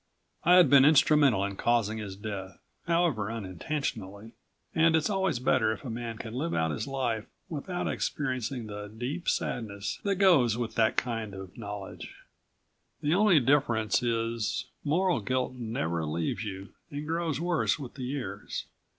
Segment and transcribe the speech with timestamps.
[0.43, 2.57] I had been instrumental in causing his death,
[2.87, 4.31] however unintentionally,
[4.73, 8.87] and it's always better if a man can live out his life without experiencing the
[8.87, 12.15] deep sadness that goes with that kind of knowledge.
[13.03, 18.65] The only difference is moral guilt never leaves you and grows worse with the years.